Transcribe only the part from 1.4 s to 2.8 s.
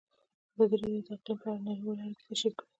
په اړه نړیوالې اړیکې تشریح کړي.